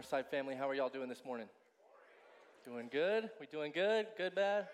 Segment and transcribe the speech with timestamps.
[0.00, 0.54] Northside family.
[0.54, 1.46] How are y'all doing this morning?
[2.64, 3.28] Doing good?
[3.38, 4.06] We doing good?
[4.16, 4.66] Good, bad?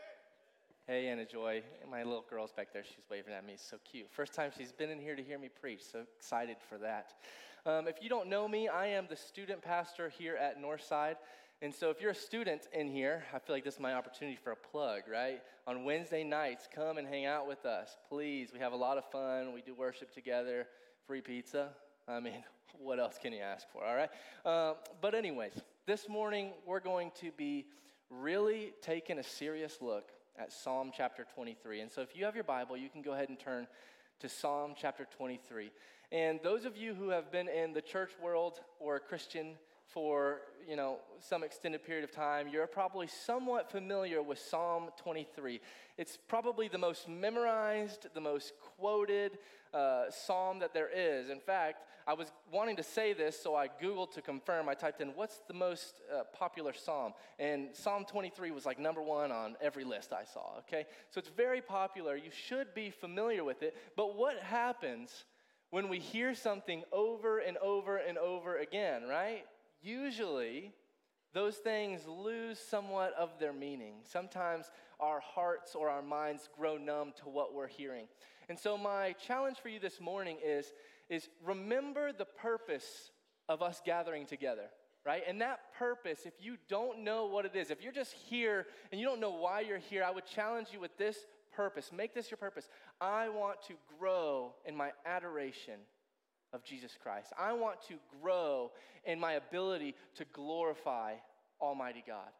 [0.87, 1.65] Hey, Anna Joy.
[1.91, 2.84] My little girl's back there.
[2.84, 3.55] She's waving at me.
[3.57, 4.07] So cute.
[4.12, 5.81] First time she's been in here to hear me preach.
[5.83, 7.15] So excited for that.
[7.65, 11.17] Um, if you don't know me, I am the student pastor here at Northside.
[11.61, 14.39] And so if you're a student in here, I feel like this is my opportunity
[14.41, 15.43] for a plug, right?
[15.67, 17.97] On Wednesday nights, come and hang out with us.
[18.09, 18.51] Please.
[18.53, 19.53] We have a lot of fun.
[19.53, 20.69] We do worship together.
[21.05, 21.70] Free pizza.
[22.09, 22.45] I mean,
[22.78, 24.10] what else can you ask for, all right?
[24.45, 25.52] Uh, but, anyways,
[25.87, 27.66] this morning we're going to be
[28.10, 31.81] really taking a serious look at Psalm chapter 23.
[31.81, 33.66] And so if you have your Bible, you can go ahead and turn
[34.20, 35.70] to Psalm chapter 23.
[36.12, 39.55] And those of you who have been in the church world or a Christian
[39.86, 45.61] for, you know, some extended period of time, you're probably somewhat familiar with Psalm 23.
[45.98, 49.38] It's probably the most memorized, the most quoted
[49.75, 51.31] uh, psalm that there is.
[51.31, 54.69] In fact, I was wanting to say this, so I Googled to confirm.
[54.69, 57.15] I typed in, what's the most uh, popular psalm?
[57.39, 60.87] And Psalm 23 was like number one on every list I saw, okay?
[61.11, 62.17] So it's very popular.
[62.17, 63.77] You should be familiar with it.
[63.97, 65.25] But what happens
[65.71, 69.45] when we hear something over and over and over again, right?
[69.87, 70.73] usually
[71.33, 73.97] those things lose somewhat of their meaning.
[74.05, 78.07] Sometimes our hearts or our minds grow numb to what we're hearing.
[78.49, 80.73] And so, my challenge for you this morning is,
[81.09, 83.11] is remember the purpose
[83.49, 84.69] of us gathering together.
[85.05, 85.23] Right?
[85.29, 89.01] And that purpose, if you don't know what it is, if you're just here and
[89.01, 91.17] you don't know why you're here, I would challenge you with this
[91.55, 91.93] purpose.
[91.97, 92.69] Make this your purpose.
[93.00, 95.75] I want to grow in my adoration
[96.53, 97.33] of Jesus Christ.
[97.39, 98.72] I want to grow
[99.05, 101.15] in my ability to glorify
[101.61, 102.31] Almighty God.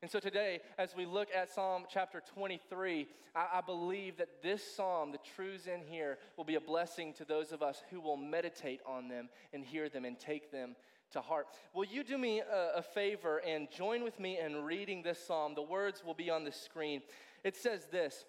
[0.00, 4.62] And so today, as we look at Psalm chapter 23, I, I, believe that this
[4.76, 8.16] psalm, the truths in here, will be a blessing to those of us who will
[8.16, 10.76] meditate on them and hear them and take them
[11.10, 11.48] to heart.
[11.74, 15.54] Will you do me a, a favor and join with me in reading this psalm?
[15.56, 17.02] The words will be on the screen.
[17.42, 18.24] It says this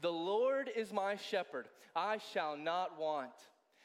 [0.00, 3.32] The Lord is my shepherd, I shall not want.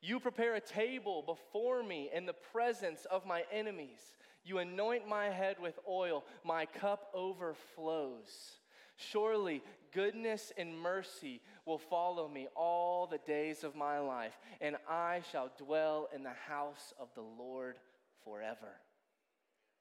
[0.00, 4.00] You prepare a table before me in the presence of my enemies.
[4.44, 8.58] You anoint my head with oil, my cup overflows.
[8.96, 15.22] Surely goodness and mercy will follow me all the days of my life, and I
[15.30, 17.76] shall dwell in the house of the Lord
[18.24, 18.74] forever.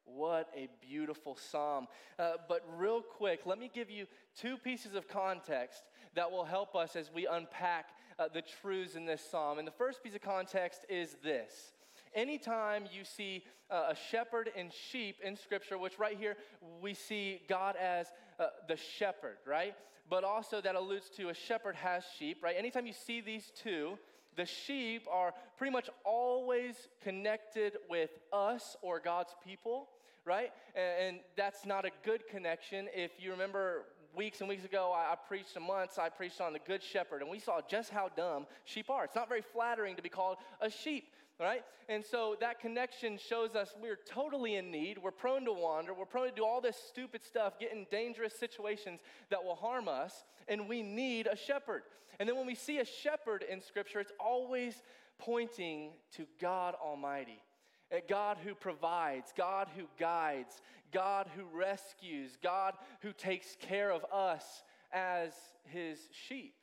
[0.06, 1.88] What a beautiful psalm.
[2.18, 4.06] Uh, but, real quick, let me give you
[4.40, 5.84] two pieces of context
[6.16, 7.88] that will help us as we unpack
[8.20, 9.60] uh, the truths in this psalm.
[9.60, 11.74] And the first piece of context is this.
[12.14, 16.38] Anytime you see uh, a shepherd and sheep in Scripture, which right here
[16.82, 18.08] we see God as
[18.40, 19.76] uh, the shepherd, right?
[20.10, 22.56] But also that alludes to a shepherd has sheep, right?
[22.58, 23.98] Anytime you see these two,
[24.36, 29.90] the sheep are pretty much always connected with us or God's people
[30.28, 30.52] right?
[30.76, 32.88] And, that's not a good connection.
[32.94, 33.86] If you remember
[34.18, 37.22] weeks and weeks ago, I, I preached some months, I preached on the Good Shepherd,
[37.22, 39.06] and we saw just how dumb sheep are.
[39.06, 41.64] It's not very flattering to be called a sheep, right?
[41.88, 44.98] And so that connection shows us we're totally in need.
[44.98, 45.94] We're prone to wander.
[45.94, 49.00] We're prone to do all this stupid stuff, get in dangerous situations
[49.30, 51.84] that will harm us, and we need a shepherd.
[52.20, 54.82] And then when we see a shepherd in Scripture, it's always
[55.20, 57.42] pointing to God Almighty.
[58.10, 60.62] God who provides, God who guides,
[60.92, 65.32] God who rescues, God who takes care of us as
[65.66, 66.54] his sheep.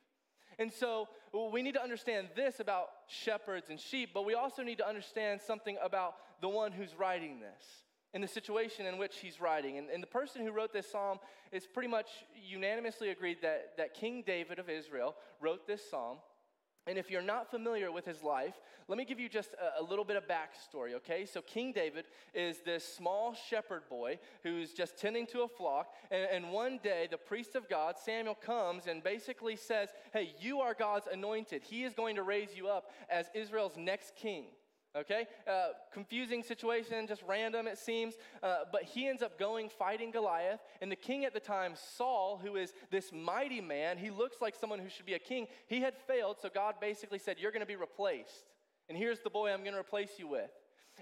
[0.59, 1.09] And so
[1.53, 5.41] we need to understand this about shepherds and sheep, but we also need to understand
[5.41, 7.65] something about the one who's writing this
[8.12, 9.79] and the situation in which he's writing.
[9.79, 11.19] And, and the person who wrote this psalm
[11.50, 12.06] is pretty much
[12.49, 16.19] unanimously agreed that, that King David of Israel wrote this psalm.
[16.87, 18.55] And if you're not familiar with his life,
[18.89, 21.25] let me give you just a, little bit of backstory, okay?
[21.25, 22.05] So, King David
[22.35, 25.95] is this small shepherd boy who's just tending to a flock.
[26.11, 30.61] And, and one day, the priest of God, Samuel, comes and basically says, Hey, you
[30.61, 31.63] are God's anointed.
[31.63, 34.45] He is going to raise you up as Israel's next king
[34.96, 35.26] okay?
[35.46, 38.14] Uh, confusing situation, just random it seems.
[38.43, 40.61] Uh, but he ends up going fighting Goliath.
[40.81, 44.55] And the king at the time, Saul, who is this mighty man, he looks like
[44.55, 46.37] someone who should be a king, he had failed.
[46.41, 48.50] So God basically said, You're going to be replaced.
[48.88, 50.50] And here's the boy I'm going to replace you with.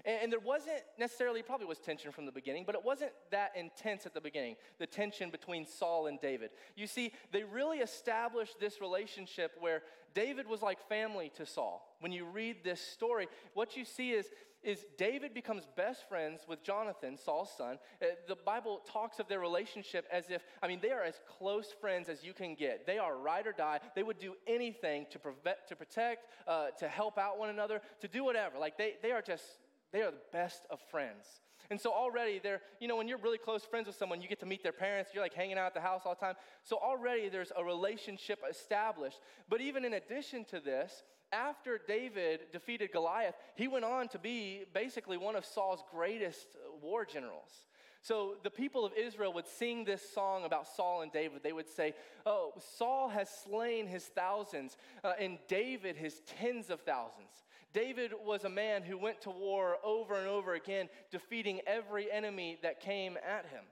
[0.05, 4.05] And, there wasn't necessarily, probably was tension from the beginning, but it wasn't that intense
[4.05, 6.49] at the beginning, the tension between Saul and David.
[6.75, 9.83] You see, they really established this relationship where
[10.13, 11.95] David was like family to Saul.
[12.01, 14.29] When you read this story, what you see is,
[14.61, 17.79] is David becomes best friends with Jonathan, Saul's son.
[18.01, 21.67] Uh, the Bible talks of their relationship as if, I mean, they are as close
[21.81, 22.85] friends as you can get.
[22.85, 23.79] They are ride or die.
[23.95, 28.07] They would do anything to, prevent, to protect, uh, to help out one another, to
[28.07, 28.57] do whatever.
[28.57, 29.43] Like they, they are just,
[29.93, 31.25] they are the best of friends.
[31.69, 34.39] And so already they're, you know, when you're really close friends with someone, you get
[34.41, 36.35] to meet their parents, you're like hanging out at the house all the time.
[36.63, 39.19] So already there's a relationship established.
[39.49, 44.63] But even in addition to this, after David defeated Goliath, he went on to be
[44.73, 46.47] basically one of Saul's greatest
[46.81, 47.49] war generals.
[48.03, 51.41] So the people of Israel would sing this song about Saul and David.
[51.41, 51.93] They would say,
[52.25, 54.75] Oh, Saul has slain his thousands,
[55.05, 57.31] uh, and David his tens of thousands.
[57.73, 62.59] David was a man who went to war over and over again, defeating every enemy
[62.61, 63.63] that came at him.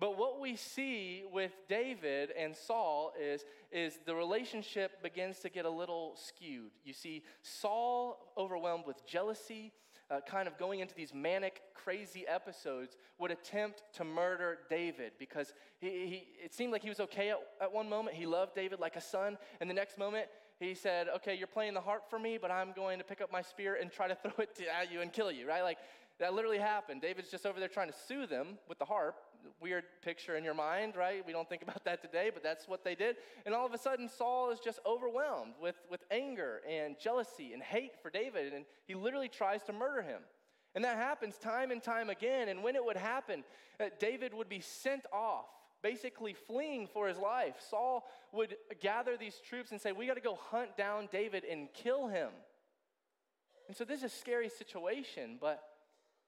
[0.00, 5.64] But what we see with David and Saul is, is the relationship begins to get
[5.64, 6.72] a little skewed.
[6.84, 9.72] You see, Saul, overwhelmed with jealousy,
[10.10, 15.54] uh, kind of going into these manic, crazy episodes, would attempt to murder David because
[15.78, 18.16] he, he, it seemed like he was okay at, at one moment.
[18.16, 20.26] He loved David like a son, and the next moment,
[20.68, 23.32] he said, Okay, you're playing the harp for me, but I'm going to pick up
[23.32, 25.62] my spear and try to throw it at you and kill you, right?
[25.62, 25.78] Like,
[26.20, 27.00] that literally happened.
[27.00, 29.16] David's just over there trying to sue them with the harp.
[29.60, 31.26] Weird picture in your mind, right?
[31.26, 33.16] We don't think about that today, but that's what they did.
[33.44, 37.62] And all of a sudden, Saul is just overwhelmed with, with anger and jealousy and
[37.62, 40.20] hate for David, and he literally tries to murder him.
[40.74, 42.48] And that happens time and time again.
[42.48, 43.44] And when it would happen,
[43.78, 45.46] uh, David would be sent off,
[45.84, 47.56] basically fleeing for his life.
[47.70, 51.68] Saul would gather these troops and say, We got to go hunt down David and
[51.74, 52.30] kill him.
[53.68, 55.62] And so this is a scary situation, but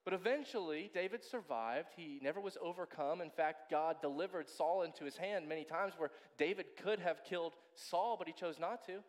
[0.05, 1.89] but eventually, David survived.
[1.97, 3.21] He never was overcome.
[3.21, 7.55] In fact, God delivered Saul into his hand many times where David could have killed
[7.75, 9.01] Saul, but he chose not to.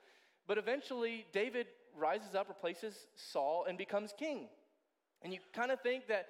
[0.48, 4.48] But eventually, David rises up, replaces Saul, and becomes king.
[5.22, 6.30] And you kind of think that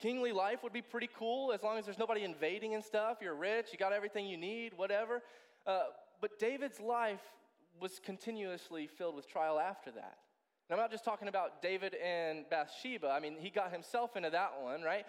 [0.00, 3.18] kingly life would be pretty cool as long as there's nobody invading and stuff.
[3.20, 5.22] You're rich, you got everything you need, whatever.
[5.66, 5.84] Uh,
[6.20, 7.22] but David's life
[7.80, 10.18] was continuously filled with trial after that.
[10.68, 13.08] And I'm not just talking about David and Bathsheba.
[13.08, 15.06] I mean, he got himself into that one, right?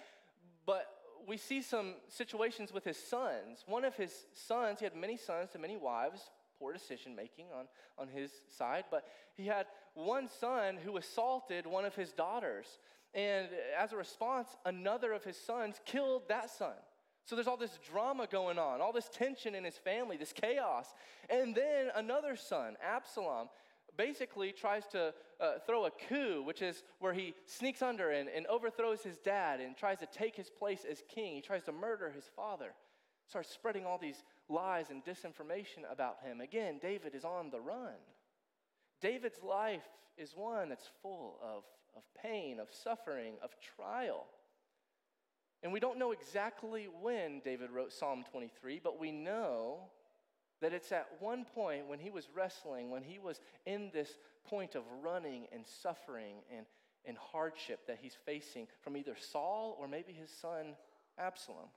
[0.66, 0.86] But
[1.28, 3.64] we see some situations with his sons.
[3.68, 6.22] One of his sons, he had many sons and many wives,
[6.60, 7.66] poor decision making on,
[7.98, 9.06] on his side, but
[9.36, 12.68] he had one son who assaulted one of his daughters.
[13.14, 13.48] And
[13.78, 16.76] as a response, another of his sons killed that son.
[17.26, 20.88] So there's all this drama going on, all this tension in his family, this chaos.
[21.30, 23.50] And then another son, Absalom,
[23.98, 28.48] basically tries to uh, throw a coup, which is where he sneaks under and, and
[28.48, 31.36] overthrows his dad and tries to take his place as king.
[31.36, 32.74] He tries to murder his father,
[33.28, 36.42] starts spreading all these lies and disinformation about him.
[36.42, 37.98] Again, David is on the run.
[39.02, 39.88] David's life
[40.18, 41.64] is one that's full of,
[41.96, 44.26] of pain, of suffering, of trial.
[45.62, 49.90] And we don't know exactly when David wrote Psalm 23, but we know
[50.62, 54.76] that it's at one point when he was wrestling, when he was in this point
[54.76, 56.66] of running and suffering and,
[57.06, 60.76] and hardship that he's facing from either Saul or maybe his son
[61.18, 61.70] Absalom.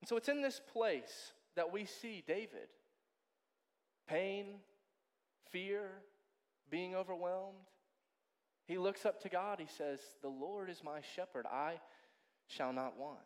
[0.00, 2.68] And so it's in this place that we see David
[4.06, 4.56] pain,
[5.50, 5.88] fear,
[6.70, 7.58] being overwhelmed.
[8.66, 9.58] He looks up to God.
[9.60, 11.46] He says, The Lord is my shepherd.
[11.46, 11.80] I
[12.46, 13.18] shall not want.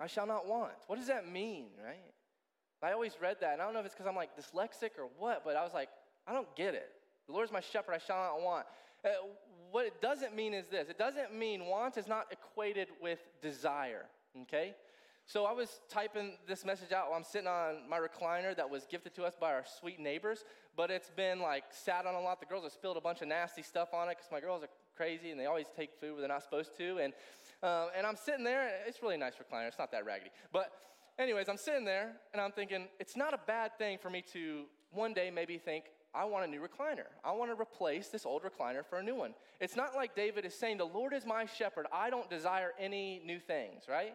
[0.00, 0.72] I shall not want.
[0.86, 2.12] What does that mean, right?
[2.82, 5.08] I always read that, and I don't know if it's because I'm like dyslexic or
[5.18, 5.88] what, but I was like,
[6.26, 6.90] I don't get it.
[7.28, 8.66] The Lord is my shepherd, I shall not want.
[9.04, 9.08] Uh,
[9.70, 14.06] what it doesn't mean is this it doesn't mean want is not equated with desire,
[14.42, 14.74] okay?
[15.26, 18.84] So I was typing this message out while I'm sitting on my recliner that was
[18.90, 20.44] gifted to us by our sweet neighbors,
[20.76, 22.40] but it's been like sat on a lot.
[22.40, 24.68] The girls have spilled a bunch of nasty stuff on it because my girls are
[24.96, 26.98] crazy and they always take food where they're not supposed to.
[26.98, 27.12] And,
[27.62, 30.30] um, and I'm sitting there, it's really nice recliner, it's not that raggedy.
[30.52, 30.72] But
[31.18, 34.64] anyways, I'm sitting there and I'm thinking, it's not a bad thing for me to
[34.90, 37.06] one day maybe think, I want a new recliner.
[37.24, 39.32] I want to replace this old recliner for a new one.
[39.60, 41.86] It's not like David is saying, The Lord is my shepherd.
[41.90, 44.14] I don't desire any new things, right?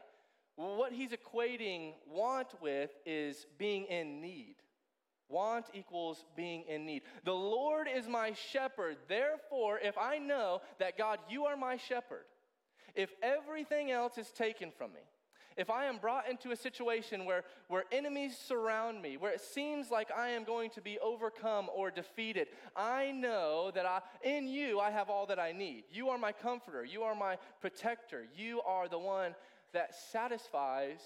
[0.57, 4.55] What he's equating want with is being in need.
[5.29, 7.03] Want equals being in need.
[7.25, 8.97] The Lord is my shepherd.
[9.07, 12.25] Therefore, if I know that God, you are my shepherd,
[12.95, 15.01] if everything else is taken from me,
[15.57, 19.91] if I am brought into a situation where, where enemies surround me, where it seems
[19.91, 24.79] like I am going to be overcome or defeated, I know that I, in you
[24.79, 25.85] I have all that I need.
[25.91, 29.35] You are my comforter, you are my protector, you are the one
[29.74, 31.00] that satisfies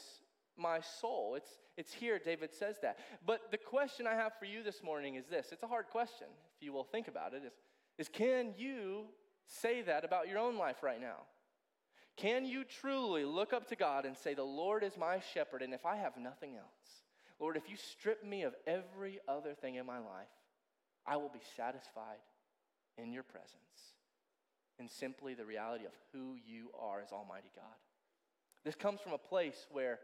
[0.57, 1.35] my soul.
[1.35, 2.99] It's, it's here, David says that.
[3.25, 6.27] But the question I have for you this morning is this it's a hard question,
[6.55, 7.53] if you will think about it, is,
[7.97, 9.05] is can you
[9.45, 11.17] say that about your own life right now?
[12.17, 15.73] Can you truly look up to God and say, The Lord is my shepherd, and
[15.73, 17.03] if I have nothing else,
[17.39, 20.27] Lord, if you strip me of every other thing in my life,
[21.07, 22.21] I will be satisfied
[22.97, 23.95] in your presence
[24.77, 27.65] and simply the reality of who you are as Almighty God.
[28.63, 29.99] This comes from a place where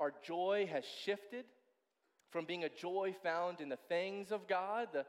[0.00, 1.44] our joy has shifted
[2.30, 5.04] from being a joy found in the things of God, the,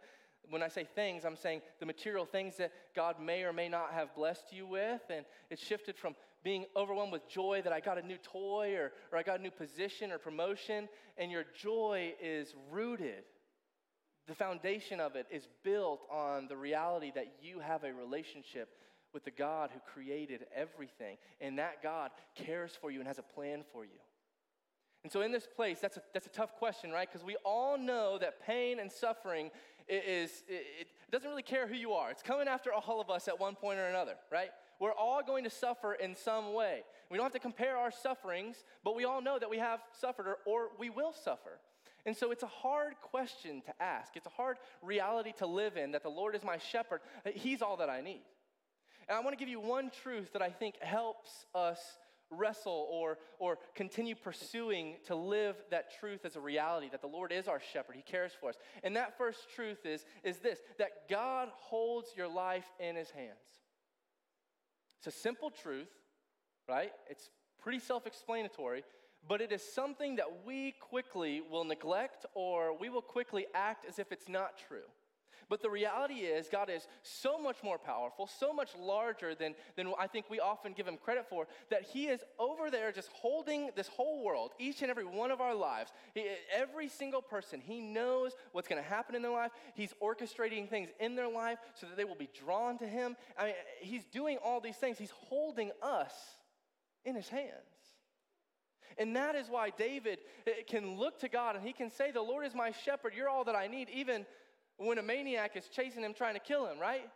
[0.50, 3.92] when I say things, I'm saying the material things that God may or may not
[3.92, 5.02] have blessed you with.
[5.10, 8.94] And it's shifted from being overwhelmed with joy that I got a new toy or,
[9.12, 10.88] or I got a new position or promotion,
[11.18, 13.24] and your joy is rooted.
[14.28, 18.70] The foundation of it is built on the reality that you have a relationship
[19.14, 23.24] with the God who created everything, and that God cares for you and has a
[23.24, 24.00] plan for you.
[25.04, 27.08] And so, in this place, that's a, that's a tough question, right?
[27.10, 29.50] Because we all know that pain and suffering
[29.88, 32.12] is, it, it doesn't really care who you are.
[32.12, 34.50] It's coming after all of us at one point or another, right?
[34.80, 36.84] We're all going to suffer in some way.
[37.10, 40.28] We don't have to compare our sufferings, but we all know that we have suffered
[40.28, 41.60] or, or we will suffer.
[42.06, 44.16] And so it's a hard question to ask.
[44.16, 47.02] It's a hard reality to live in that the Lord is my shepherd.
[47.34, 48.22] He's all that I need.
[49.10, 51.80] And I want to give you one truth that I think helps us
[52.30, 57.32] wrestle or, or continue pursuing to live that truth as a reality that the Lord
[57.32, 57.96] is our shepherd.
[57.96, 58.56] He cares for us.
[58.84, 63.34] And that first truth is, is this that God holds your life in his hands.
[65.00, 65.90] It's a simple truth,
[66.68, 66.92] right?
[67.10, 67.32] It's
[67.64, 68.84] pretty self explanatory,
[69.28, 73.98] but it is something that we quickly will neglect or we will quickly act as
[73.98, 74.86] if it's not true.
[75.50, 79.92] But the reality is, God is so much more powerful, so much larger than, than
[79.98, 83.72] I think we often give him credit for, that he is over there just holding
[83.76, 85.92] this whole world, each and every one of our lives.
[86.14, 89.52] He, every single person, he knows what's going to happen in their life.
[89.74, 93.16] He's orchestrating things in their life so that they will be drawn to him.
[93.36, 95.00] I mean, he's doing all these things.
[95.00, 96.14] He's holding us
[97.06, 97.54] in his hands.
[99.00, 102.22] And that is why David eh, can look to God and he can say, The
[102.22, 103.14] Lord is my shepherd.
[103.16, 104.26] You're all that I need, even
[104.80, 107.10] when a maniac is chasing him, trying to kill him, right?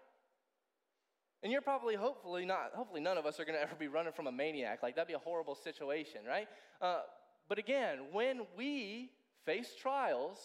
[1.41, 4.13] And you're probably, hopefully, not, hopefully, none of us are going to ever be running
[4.13, 4.82] from a maniac.
[4.82, 6.48] Like, that'd be a horrible situation, right?
[6.82, 7.01] Uh,
[7.50, 9.12] but again, when we
[9.46, 10.39] face trials,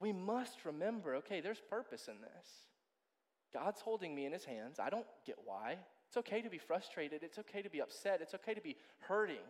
[0.00, 2.48] we must remember okay, there's purpose in this.
[3.52, 4.80] God's holding me in his hands.
[4.80, 5.76] I don't get why.
[6.08, 7.22] It's okay to be frustrated.
[7.22, 8.20] It's okay to be upset.
[8.20, 9.46] It's okay to be hurting.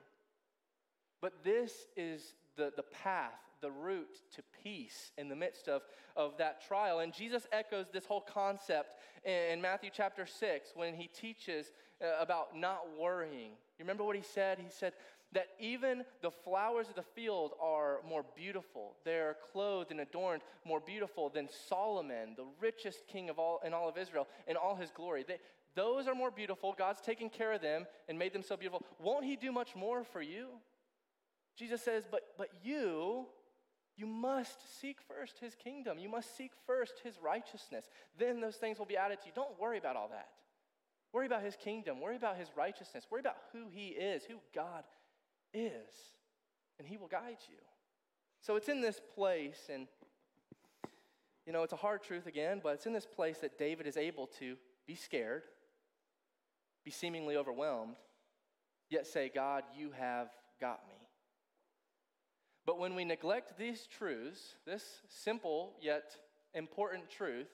[1.22, 5.80] But this is the, the path the route to peace in the midst of,
[6.16, 6.98] of that trial.
[6.98, 12.22] And Jesus echoes this whole concept in, in Matthew chapter 6 when he teaches uh,
[12.22, 13.52] about not worrying.
[13.78, 14.58] You remember what he said?
[14.58, 14.92] He said,
[15.32, 18.94] that even the flowers of the field are more beautiful.
[19.04, 23.88] They're clothed and adorned more beautiful than Solomon, the richest king of all in all
[23.88, 25.24] of Israel, in all his glory.
[25.26, 25.38] They,
[25.74, 26.72] those are more beautiful.
[26.76, 28.82] God's taken care of them and made them so beautiful.
[29.00, 30.50] Won't he do much more for you?
[31.56, 33.26] Jesus says, but, but you,
[33.96, 35.98] you must seek first his kingdom.
[35.98, 37.84] You must seek first his righteousness.
[38.18, 39.32] Then those things will be added to you.
[39.34, 40.28] Don't worry about all that.
[41.12, 42.00] Worry about his kingdom.
[42.00, 43.06] Worry about his righteousness.
[43.08, 44.82] Worry about who he is, who God
[45.52, 45.92] is,
[46.78, 47.56] and he will guide you.
[48.40, 49.86] So it's in this place, and
[51.46, 53.96] you know, it's a hard truth again, but it's in this place that David is
[53.96, 54.56] able to
[54.86, 55.42] be scared,
[56.84, 57.96] be seemingly overwhelmed,
[58.90, 60.28] yet say, God, you have
[60.60, 61.03] got me.
[62.66, 66.16] But when we neglect these truths, this simple yet
[66.54, 67.48] important truth,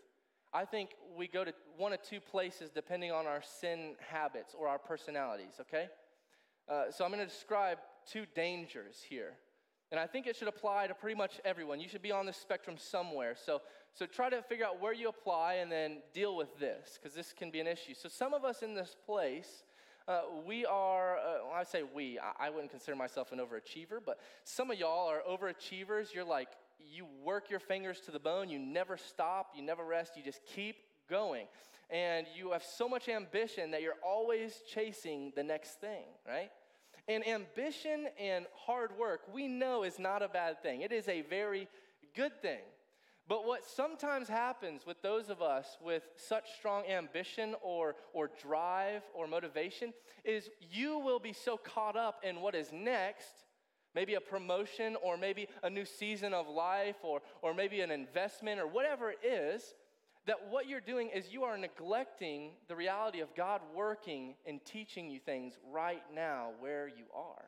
[0.52, 4.68] I think we go to one of two places depending on our sin habits or
[4.68, 5.88] our personalities, okay?
[6.68, 7.78] Uh, so I'm going to describe
[8.10, 9.34] two dangers here.
[9.90, 11.80] And I think it should apply to pretty much everyone.
[11.80, 13.34] You should be on the spectrum somewhere.
[13.34, 13.60] So,
[13.92, 17.32] so try to figure out where you apply and then deal with this, because this
[17.32, 17.94] can be an issue.
[17.94, 19.64] So, some of us in this place
[20.08, 24.00] uh, we are, uh, well, I say we, I, I wouldn't consider myself an overachiever,
[24.04, 26.14] but some of y'all are overachievers.
[26.14, 30.16] You're like, you work your fingers to the bone, you never stop, you never rest,
[30.16, 30.76] you just keep
[31.08, 31.46] going.
[31.90, 36.50] And you have so much ambition that you're always chasing the next thing, right?
[37.08, 40.82] And ambition and hard work, we know is not a bad thing.
[40.82, 41.66] It is a very
[42.14, 42.60] good thing.
[43.30, 49.02] But what sometimes happens with those of us with such strong ambition or, or drive
[49.14, 49.94] or motivation
[50.24, 53.44] is you will be so caught up in what is next,
[53.94, 58.58] maybe a promotion or maybe a new season of life or, or maybe an investment
[58.58, 59.74] or whatever it is,
[60.26, 65.08] that what you're doing is you are neglecting the reality of God working and teaching
[65.08, 67.44] you things right now where you are.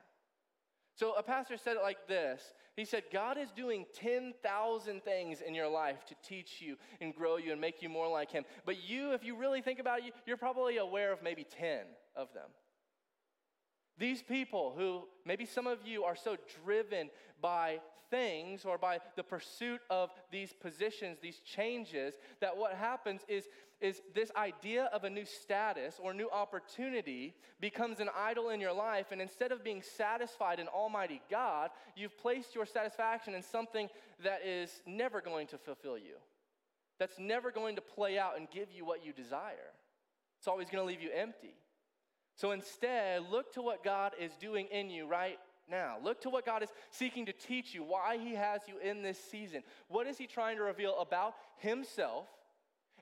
[1.02, 5.52] So a pastor said it like this He said, God is doing 10,000 things in
[5.52, 8.44] your life to teach you and grow you and make you more like Him.
[8.64, 11.80] But you, if you really think about it, you're probably aware of maybe 10
[12.14, 12.50] of them.
[13.98, 19.24] These people who, maybe some of you are so driven by things or by the
[19.24, 23.48] pursuit of these positions, these changes, that what happens is,
[23.82, 28.72] is this idea of a new status or new opportunity becomes an idol in your
[28.72, 29.06] life.
[29.10, 33.88] And instead of being satisfied in Almighty God, you've placed your satisfaction in something
[34.22, 36.14] that is never going to fulfill you,
[36.98, 39.72] that's never going to play out and give you what you desire.
[40.38, 41.54] It's always going to leave you empty.
[42.36, 45.96] So instead, look to what God is doing in you right now.
[46.02, 49.18] Look to what God is seeking to teach you, why He has you in this
[49.18, 49.62] season.
[49.88, 52.26] What is He trying to reveal about Himself,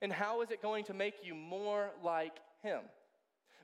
[0.02, 2.80] and how is it going to make you more like Him?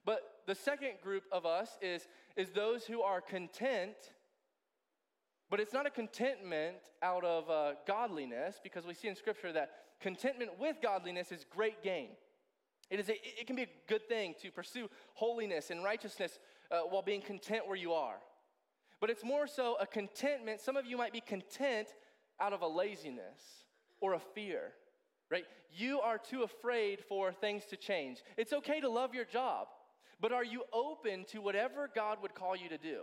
[0.05, 3.97] But the second group of us is, is those who are content,
[5.51, 9.71] but it's not a contentment out of uh, godliness, because we see in Scripture that
[10.01, 12.11] contentment with godliness is great gain.
[12.91, 16.39] It, is a, it can be a good thing to pursue holiness and righteousness
[16.71, 18.17] uh, while being content where you are.
[19.01, 20.61] But it's more so a contentment.
[20.61, 21.89] Some of you might be content
[22.41, 23.67] out of a laziness
[24.01, 24.73] or a fear,
[25.31, 25.45] right?
[25.73, 28.23] You are too afraid for things to change.
[28.37, 29.69] It's okay to love your job,
[30.21, 33.03] but are you open to whatever God would call you to do?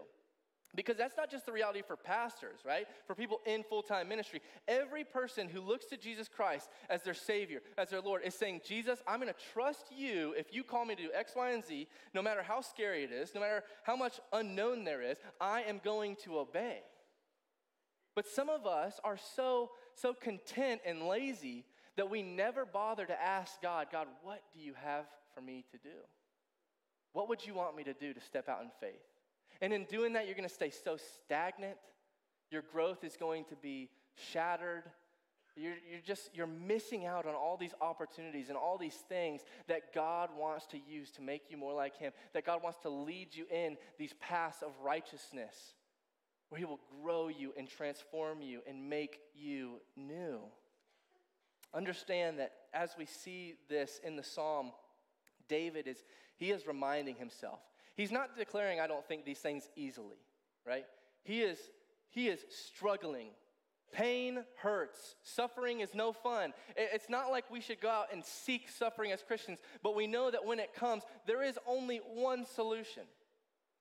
[0.76, 2.88] Because that's not just the reality for pastors, right?
[3.06, 4.42] For people in full time ministry.
[4.68, 8.62] Every person who looks to Jesus Christ as their Savior, as their Lord, is saying,
[8.66, 11.88] Jesus, I'm gonna trust you if you call me to do X, Y, and Z,
[12.16, 15.80] no matter how scary it is, no matter how much unknown there is, I am
[15.84, 16.80] going to obey.
[18.16, 21.66] But some of us are so, so content and lazy
[21.98, 25.78] that we never bother to ask God, God, what do you have for me to
[25.78, 25.96] do?
[27.14, 29.02] What would you want me to do to step out in faith?
[29.62, 31.78] And in doing that, you're going to stay so stagnant.
[32.50, 34.84] Your growth is going to be shattered.
[35.56, 39.94] You're, you're just, you're missing out on all these opportunities and all these things that
[39.94, 43.36] God wants to use to make you more like Him, that God wants to lead
[43.36, 45.56] you in these paths of righteousness,
[46.50, 50.40] where He will grow you and transform you and make you new.
[51.74, 54.72] Understand that as we see this in the psalm,
[55.48, 55.98] David is,
[56.38, 57.60] he is reminding himself
[57.96, 60.18] He's not declaring, I don't think these things easily,
[60.66, 60.86] right?
[61.24, 61.60] He is,
[62.10, 63.30] he is struggling.
[63.92, 65.16] Pain hurts.
[65.22, 66.54] Suffering is no fun.
[66.76, 70.32] It's not like we should go out and seek suffering as Christians, but we know
[70.32, 73.04] that when it comes, there is only one solution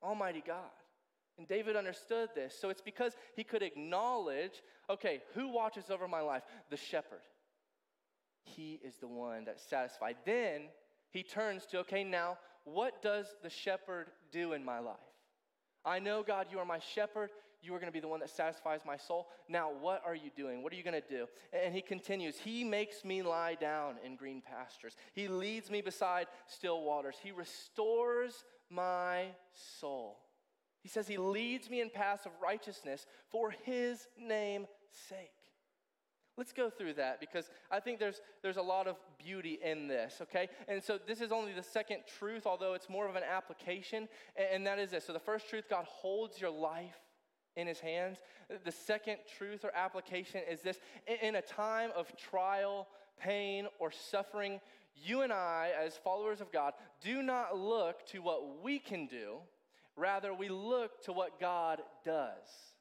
[0.03, 0.71] Almighty God.
[1.39, 2.55] And David understood this.
[2.61, 6.43] So it's because he could acknowledge okay, who watches over my life?
[6.69, 7.23] The shepherd.
[8.43, 10.17] He is the one that satisfied.
[10.25, 10.63] Then
[11.11, 14.97] he turns to, okay, now what does the shepherd do in my life?
[15.85, 17.31] I know, God, you are my shepherd.
[17.61, 19.29] You are going to be the one that satisfies my soul.
[19.49, 20.63] Now, what are you doing?
[20.63, 21.27] What are you going to do?
[21.53, 26.27] And he continues He makes me lie down in green pastures, He leads me beside
[26.47, 29.27] still waters, He restores my
[29.81, 30.19] soul.
[30.81, 34.69] He says, He leads me in paths of righteousness for His name's
[35.09, 35.31] sake.
[36.39, 40.15] Let's go through that because I think there's, there's a lot of beauty in this,
[40.23, 40.49] okay?
[40.67, 44.67] And so this is only the second truth, although it's more of an application, and,
[44.67, 45.05] that is this.
[45.07, 46.97] So the first truth God holds your life
[47.55, 48.19] in his hands.
[48.65, 50.79] The second truth or application is this
[51.23, 52.89] in a time of trial,
[53.21, 54.59] pain, or suffering,
[54.97, 59.37] you and I, as followers of God, do not look to what we can do,
[59.97, 62.73] rather, we look to what God does.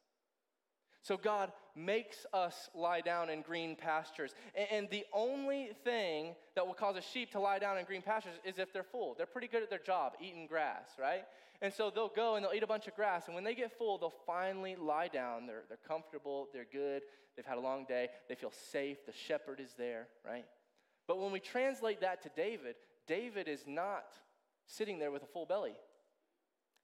[1.02, 4.34] So God makes us lie down in green pastures.
[4.71, 8.34] And the only thing that will cause a sheep to lie down in green pastures
[8.45, 9.15] is if they're full.
[9.15, 11.23] They're pretty good at their job, eating grass, right?
[11.62, 13.27] And so they'll go and they'll eat a bunch of grass.
[13.27, 15.45] And when they get full, they'll finally lie down.
[15.45, 17.03] They're, they're comfortable, they're good,
[17.36, 20.45] they've had a long day, they feel safe, the shepherd is there, right?
[21.07, 22.75] But when we translate that to David,
[23.07, 24.05] David is not
[24.65, 25.75] sitting there with a full belly.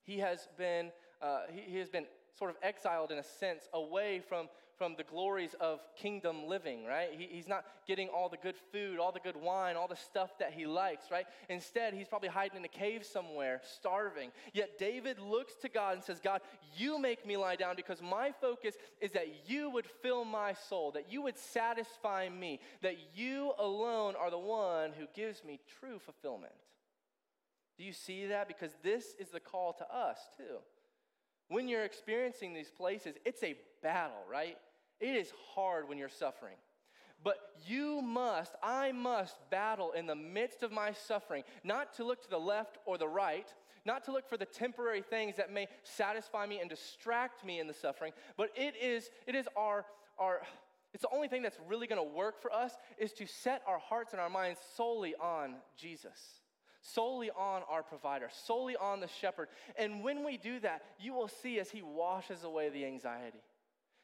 [0.03, 2.05] He has been, uh, he, he has been
[2.37, 4.47] sort of exiled in a sense away from,
[4.77, 7.09] from the glories of kingdom living, right?
[7.11, 10.37] He, he's not getting all the good food, all the good wine, all the stuff
[10.39, 11.25] that he likes, right?
[11.49, 14.31] Instead, he's probably hiding in a cave somewhere, starving.
[14.53, 16.41] Yet David looks to God and says, God,
[16.75, 20.91] you make me lie down because my focus is that you would fill my soul,
[20.91, 25.99] that you would satisfy me, that you alone are the one who gives me true
[25.99, 26.53] fulfillment.
[27.77, 28.47] Do you see that?
[28.47, 30.57] Because this is the call to us, too.
[31.49, 34.57] When you're experiencing these places, it's a battle, right?
[34.99, 36.55] It is hard when you're suffering.
[37.23, 42.21] But you must, I must battle in the midst of my suffering, not to look
[42.23, 43.47] to the left or the right,
[43.85, 47.67] not to look for the temporary things that may satisfy me and distract me in
[47.67, 49.85] the suffering, but it is, it is our,
[50.19, 50.41] our,
[50.93, 54.13] it's the only thing that's really gonna work for us is to set our hearts
[54.13, 56.41] and our minds solely on Jesus
[56.81, 59.49] solely on our provider, solely on the shepherd.
[59.77, 63.41] And when we do that, you will see as he washes away the anxiety.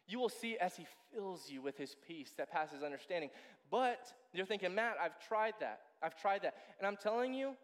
[0.08, 3.30] You will see as he fills you with his peace that passes understanding.
[3.72, 5.82] But you're thinking, Matt, I've tried that.
[6.02, 6.56] I've tried that.
[6.78, 7.56] And I'm telling you,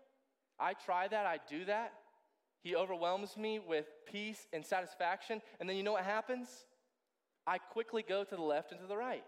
[0.60, 1.94] I try that, I do that.
[2.62, 5.42] He overwhelms me with peace and satisfaction.
[5.60, 6.50] And then you know what happens?
[7.48, 9.24] I quickly go to the left and to the right.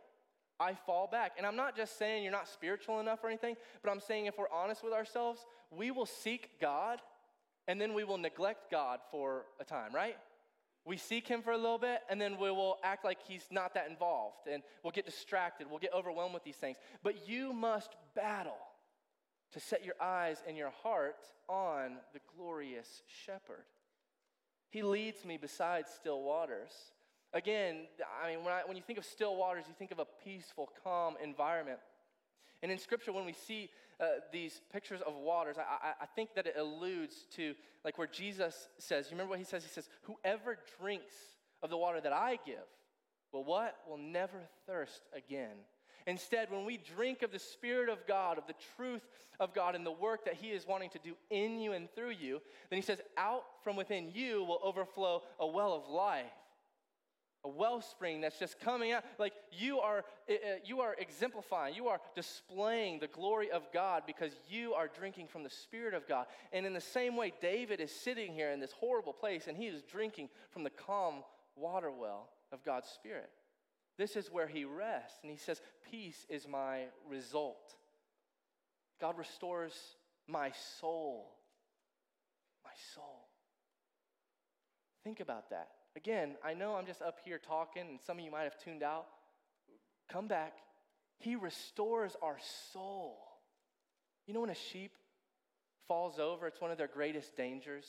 [0.61, 1.33] I fall back.
[1.37, 4.37] And I'm not just saying you're not spiritual enough or anything, but I'm saying if
[4.37, 6.99] we're honest with ourselves, we will seek God
[7.67, 10.17] and then we will neglect God for a time, right?
[10.85, 13.73] We seek Him for a little bit and then we will act like He's not
[13.73, 16.77] that involved and we'll get distracted, we'll get overwhelmed with these things.
[17.03, 18.57] But you must battle
[19.53, 21.17] to set your eyes and your heart
[21.49, 23.65] on the glorious shepherd.
[24.69, 26.71] He leads me beside still waters.
[27.33, 27.87] Again,
[28.21, 30.69] I mean, when, I, when you think of still waters, you think of a peaceful,
[30.83, 31.79] calm environment.
[32.61, 36.35] And in Scripture, when we see uh, these pictures of waters, I, I, I, think
[36.35, 39.63] that it alludes to like where Jesus says, you remember what he says?
[39.63, 41.13] He says, Whoever drinks
[41.63, 42.57] of the water that I give
[43.31, 43.77] will what?
[43.87, 45.55] Will never thirst again.
[46.07, 49.03] Instead, when we drink of the Spirit of God, of the truth
[49.39, 52.11] of God, and the work that He is wanting to do in you and through
[52.11, 56.25] you, then He says, out from within you will overflow a well of life
[57.43, 59.03] a wellspring that's just coming out.
[59.17, 64.31] Like you are uh, you are exemplifying you are displaying the glory of god because
[64.49, 66.27] you are drinking from the spirit of god.
[66.53, 69.67] And in the same way david is sitting here in this horrible place and he
[69.67, 71.23] is drinking from the calm
[71.55, 73.29] water well of god's spirit.
[73.97, 77.75] This is where he rests and he says peace is my result.
[78.99, 79.73] God restores
[80.27, 81.31] my soul.
[82.63, 83.27] My soul.
[85.03, 88.31] Think about that Again, I know I'm just up here talking, and some of you
[88.31, 89.05] might have tuned out.
[90.09, 90.53] Come back.
[91.19, 92.37] He restores our
[92.73, 93.17] soul.
[94.25, 94.91] You know, when a sheep
[95.87, 97.85] falls over, it's one of their greatest dangers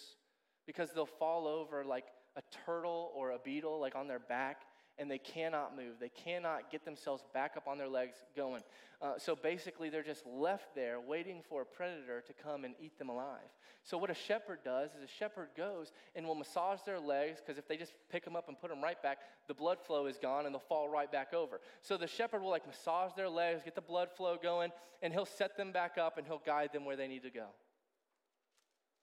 [0.67, 4.63] because they'll fall over like a turtle or a beetle, like on their back,
[5.03, 5.97] and they cannot move.
[6.01, 8.63] They cannot get themselves back up on their legs going.
[9.03, 12.97] Uh, so basically, they're just left there waiting for a predator to come and eat
[13.01, 13.51] them alive.
[13.83, 17.59] So, what a shepherd does is a shepherd goes and will massage their legs because
[17.59, 20.19] if they just pick them up and put them right back, the blood flow is
[20.19, 21.61] gone and they'll fall right back over.
[21.81, 24.71] So, the shepherd will like massage their legs, get the blood flow going,
[25.03, 27.49] and he'll set them back up and he'll guide them where they need to go.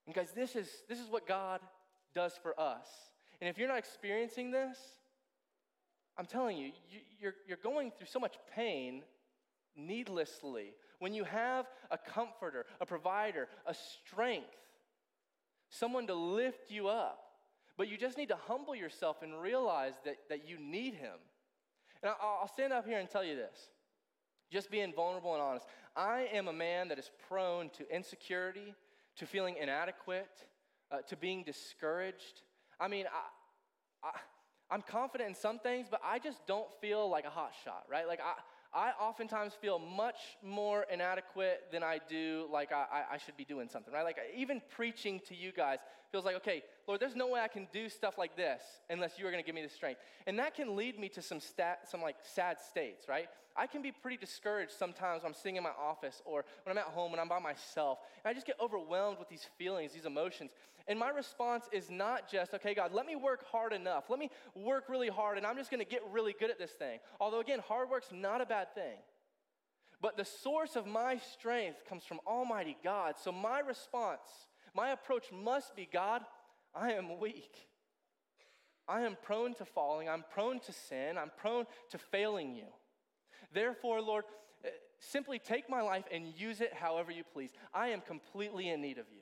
[0.05, 1.59] And, guys, this is, this is what God
[2.15, 2.87] does for us.
[3.41, 4.77] And if you're not experiencing this,
[6.19, 9.03] I'm telling you, you you're, you're going through so much pain
[9.75, 10.73] needlessly.
[10.99, 14.47] When you have a comforter, a provider, a strength,
[15.69, 17.23] someone to lift you up,
[17.77, 21.15] but you just need to humble yourself and realize that, that you need Him.
[22.03, 23.57] And I'll, I'll stand up here and tell you this,
[24.51, 25.67] just being vulnerable and honest.
[25.95, 28.73] I am a man that is prone to insecurity,
[29.15, 30.27] to feeling inadequate,
[30.91, 32.41] uh, to being discouraged.
[32.77, 33.05] I mean,
[34.03, 34.19] I, I
[34.71, 38.07] I'm confident in some things, but I just don't feel like a hot shot, right?
[38.07, 38.35] Like I,
[38.73, 43.67] I oftentimes feel much more inadequate than I do like I, I, should be doing
[43.67, 44.05] something, right?
[44.05, 45.79] Like even preaching to you guys
[46.11, 49.27] feels like, okay, Lord, there's no way I can do stuff like this unless you
[49.27, 50.01] are going to give me the strength.
[50.25, 53.27] And that can lead me to some stat, some like sad states, right?
[53.55, 56.79] I can be pretty discouraged sometimes when I'm sitting in my office or when I'm
[56.79, 57.99] at home and I'm by myself.
[58.25, 60.49] And I just get overwhelmed with these feelings, these emotions.
[60.87, 64.05] And my response is not just, okay, God, let me work hard enough.
[64.09, 66.71] Let me work really hard and I'm just going to get really good at this
[66.71, 66.97] thing.
[67.19, 68.97] Although, again, hard work's not a bad thing.
[70.01, 73.13] But the source of my strength comes from Almighty God.
[73.23, 74.21] So my response,
[74.73, 76.23] my approach must be God,
[76.75, 77.55] I am weak.
[78.87, 80.09] I am prone to falling.
[80.09, 81.17] I'm prone to sin.
[81.17, 82.65] I'm prone to failing you.
[83.53, 84.25] Therefore, Lord,
[84.63, 87.51] eh, simply take my life and use it however you please.
[87.73, 89.21] I am completely in need of you.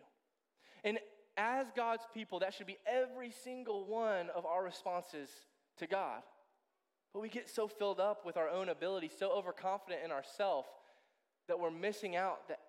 [0.83, 0.99] And
[1.35, 5.29] as God's people, that should be every single one of our responses
[5.77, 6.21] to God.
[7.13, 10.67] But we get so filled up with our own ability, so overconfident in ourselves,
[11.47, 12.66] that we're missing out that, that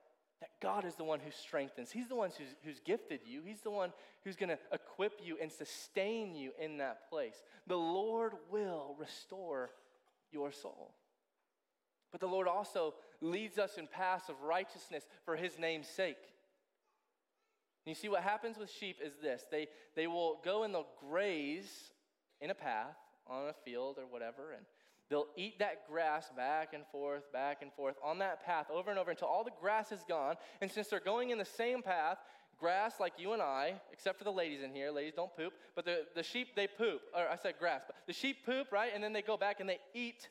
[0.61, 1.91] God is the one who strengthens.
[1.91, 3.93] He's the one who's, who's gifted you, He's the one
[4.25, 7.37] who's going to equip you and sustain you in that place.
[7.67, 9.71] The Lord will restore
[10.33, 10.95] your soul.
[12.11, 16.17] But the Lord also leads us in paths of righteousness for His name's sake.
[17.87, 20.87] And you see, what happens with sheep is this they, they will go and they'll
[21.09, 21.93] graze
[22.41, 24.65] in a path on a field or whatever, and
[25.11, 28.99] they'll eat that grass back and forth, back and forth on that path over and
[28.99, 30.37] over until all the grass is gone.
[30.61, 32.19] And since they're going in the same path,
[32.59, 35.85] grass like you and I, except for the ladies in here, ladies don't poop, but
[35.85, 37.01] the, the sheep, they poop.
[37.15, 38.91] Or I said grass, but the sheep poop, right?
[38.95, 40.29] And then they go back and they eat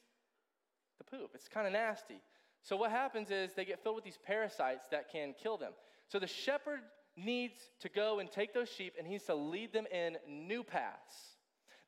[0.97, 1.31] the poop.
[1.33, 2.21] It's kind of nasty.
[2.61, 5.71] So what happens is they get filled with these parasites that can kill them.
[6.07, 6.81] So the shepherd
[7.15, 10.63] needs to go and take those sheep and he needs to lead them in new
[10.63, 11.15] paths.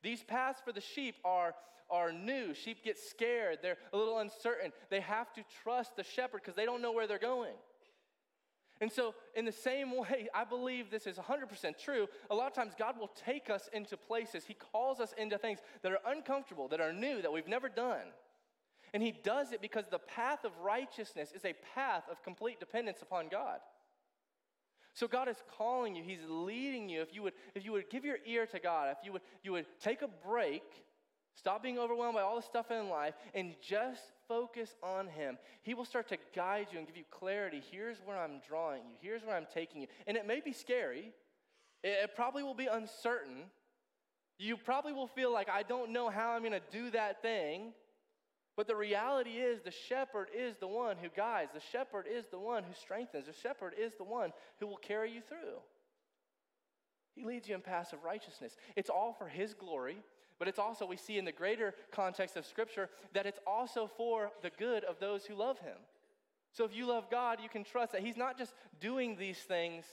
[0.01, 1.53] These paths for the sheep are,
[1.89, 2.53] are new.
[2.53, 4.71] Sheep get scared, they're a little uncertain.
[4.89, 7.53] They have to trust the shepherd because they don't know where they're going.
[8.81, 12.07] And so, in the same way, I believe this is 100% true.
[12.29, 15.59] A lot of times, God will take us into places, He calls us into things
[15.81, 18.13] that are uncomfortable, that are new, that we've never done.
[18.93, 23.01] And He does it because the path of righteousness is a path of complete dependence
[23.01, 23.59] upon God.
[24.93, 27.01] So God is calling you, He's leading you.
[27.01, 29.51] If you would, if you would give your ear to God, if you would, you
[29.51, 30.63] would take a break,
[31.39, 35.73] stop being overwhelmed by all the stuff in life, and just focus on Him, He
[35.73, 37.63] will start to guide you and give you clarity.
[37.71, 39.87] Here's where I'm drawing you, here's where I'm taking you.
[40.05, 41.11] And it may be scary,
[41.83, 43.45] it probably will be uncertain.
[44.41, 47.73] You probably will feel like, I don't know how I'm going to do that thing.
[48.55, 52.39] But the reality is, the shepherd is the one who guides, the shepherd is the
[52.39, 55.59] one who strengthens, the shepherd is the one who will carry you through.
[57.15, 58.55] He leads you in paths of righteousness.
[58.75, 59.97] It's all for his glory,
[60.39, 64.31] but it's also, we see in the greater context of Scripture, that it's also for
[64.41, 65.77] the good of those who love him.
[66.53, 69.83] So if you love God, you can trust that he's not just doing these things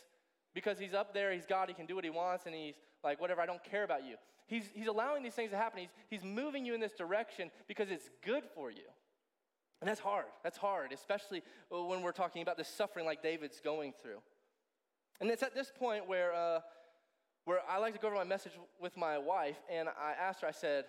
[0.55, 3.21] because he's up there, he's God, he can do what he wants, and he's like,
[3.21, 4.15] whatever, I don't care about you.
[4.47, 5.81] He's, he's allowing these things to happen.
[5.81, 8.87] He's, he's moving you in this direction because it's good for you.
[9.81, 10.27] And that's hard.
[10.43, 14.19] That's hard, especially when we're talking about the suffering like David's going through.
[15.21, 16.61] And it's at this point where, uh,
[17.47, 20.49] where I like to go over my message with my wife, and I asked her,
[20.49, 20.85] I said,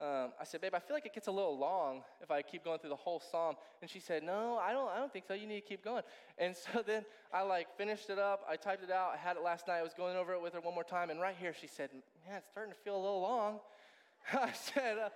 [0.00, 2.64] um, I said, babe, I feel like it gets a little long if I keep
[2.64, 3.54] going through the whole psalm.
[3.80, 5.34] And she said, no, I don't, I don't think so.
[5.34, 6.02] You need to keep going.
[6.36, 8.44] And so then I like finished it up.
[8.50, 9.12] I typed it out.
[9.14, 9.78] I had it last night.
[9.78, 11.10] I was going over it with her one more time.
[11.10, 11.90] And right here, she said,
[12.26, 13.60] man, it's starting to feel a little long.
[14.32, 15.10] I said, uh,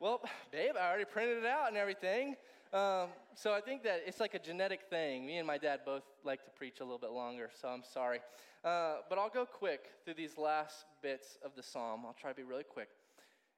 [0.00, 0.20] well,
[0.50, 2.36] babe, I already printed it out and everything.
[2.72, 5.26] Um, so I think that it's like a genetic thing.
[5.26, 8.20] Me and my dad both like to preach a little bit longer, so I'm sorry.
[8.64, 12.02] Uh, but I'll go quick through these last bits of the psalm.
[12.04, 12.88] I'll try to be really quick.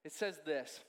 [0.05, 0.81] It says this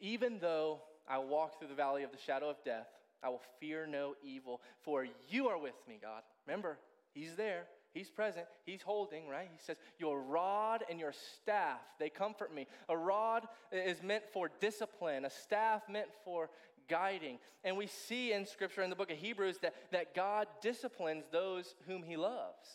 [0.00, 2.88] Even though I walk through the valley of the shadow of death,
[3.22, 6.22] I will fear no evil, for you are with me, God.
[6.46, 6.78] Remember,
[7.18, 7.64] He's there.
[7.94, 8.46] He's present.
[8.64, 9.48] He's holding, right?
[9.50, 12.66] He says, Your rod and your staff, they comfort me.
[12.88, 16.50] A rod is meant for discipline, a staff meant for
[16.88, 17.38] guiding.
[17.64, 21.74] And we see in Scripture in the book of Hebrews that, that God disciplines those
[21.86, 22.68] whom He loves.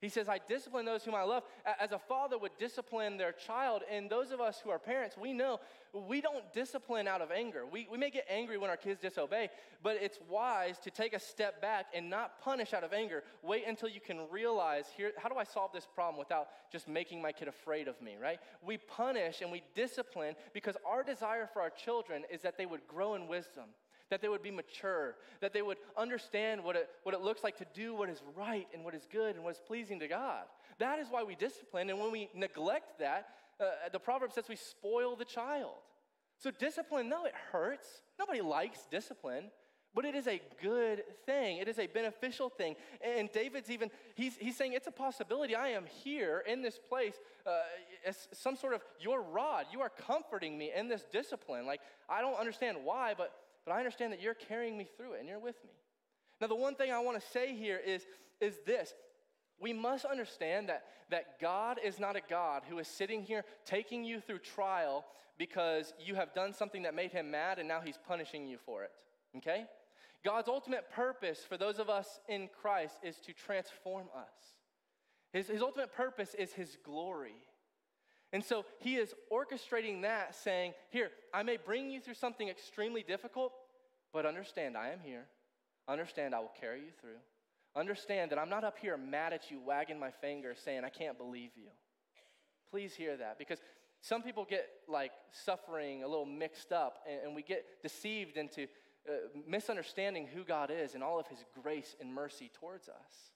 [0.00, 1.42] He says, I discipline those whom I love
[1.80, 3.82] as a father would discipline their child.
[3.90, 5.58] And those of us who are parents, we know
[5.94, 7.64] we don't discipline out of anger.
[7.64, 9.48] We, we may get angry when our kids disobey,
[9.82, 13.22] but it's wise to take a step back and not punish out of anger.
[13.42, 17.22] Wait until you can realize here, how do I solve this problem without just making
[17.22, 18.38] my kid afraid of me, right?
[18.62, 22.86] We punish and we discipline because our desire for our children is that they would
[22.86, 23.64] grow in wisdom
[24.10, 27.56] that they would be mature, that they would understand what it, what it looks like
[27.58, 30.44] to do what is right and what is good and what is pleasing to God.
[30.78, 31.90] That is why we discipline.
[31.90, 33.28] And when we neglect that,
[33.60, 35.74] uh, the proverb says we spoil the child.
[36.38, 38.02] So, discipline, no, it hurts.
[38.18, 39.50] Nobody likes discipline,
[39.94, 41.56] but it is a good thing.
[41.56, 42.76] It is a beneficial thing.
[43.00, 45.54] And David's even, he's, he's saying it's a possibility.
[45.54, 47.14] I am here in this place
[47.46, 47.60] uh,
[48.06, 49.66] as some sort of your rod.
[49.72, 51.64] You are comforting me in this discipline.
[51.64, 53.32] Like, I don't understand why, but
[53.66, 55.72] but I understand that you're carrying me through it and you're with me.
[56.40, 58.06] Now, the one thing I want to say here is,
[58.40, 58.94] is this
[59.60, 64.04] we must understand that, that God is not a God who is sitting here taking
[64.04, 65.04] you through trial
[65.38, 68.84] because you have done something that made him mad and now he's punishing you for
[68.84, 68.92] it.
[69.38, 69.64] Okay?
[70.24, 74.56] God's ultimate purpose for those of us in Christ is to transform us.
[75.32, 77.36] His, his ultimate purpose is his glory.
[78.32, 83.02] And so he is orchestrating that, saying, Here, I may bring you through something extremely
[83.02, 83.52] difficult,
[84.12, 85.26] but understand I am here.
[85.88, 87.20] Understand I will carry you through.
[87.76, 91.18] understand that I'm not up here mad at you, wagging my finger, saying, I can't
[91.18, 91.68] believe you.
[92.70, 93.58] Please hear that because
[94.00, 98.66] some people get like suffering a little mixed up and, and we get deceived into
[99.08, 99.12] uh,
[99.46, 103.30] misunderstanding who God is and all of his grace and mercy towards us.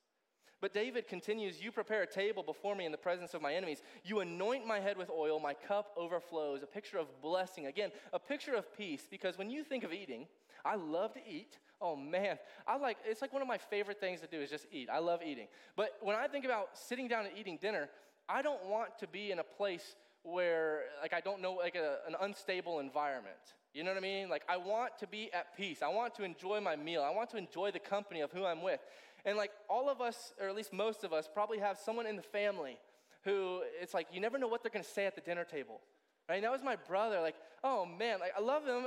[0.60, 3.82] But David continues, You prepare a table before me in the presence of my enemies.
[4.04, 6.62] You anoint my head with oil, my cup overflows.
[6.62, 7.66] A picture of blessing.
[7.66, 10.26] Again, a picture of peace, because when you think of eating,
[10.64, 11.58] I love to eat.
[11.80, 14.66] Oh man, I like it's like one of my favorite things to do is just
[14.70, 14.88] eat.
[14.92, 15.48] I love eating.
[15.76, 17.88] But when I think about sitting down and eating dinner,
[18.28, 21.98] I don't want to be in a place where like I don't know like a,
[22.06, 23.54] an unstable environment.
[23.72, 24.28] You know what I mean?
[24.28, 25.80] Like I want to be at peace.
[25.80, 27.02] I want to enjoy my meal.
[27.02, 28.80] I want to enjoy the company of who I'm with.
[29.24, 32.16] And like all of us, or at least most of us, probably have someone in
[32.16, 32.78] the family
[33.24, 35.80] who it's like you never know what they're going to say at the dinner table.
[36.28, 36.36] Right?
[36.36, 37.20] And that was my brother.
[37.20, 38.86] Like, oh man, like I love him,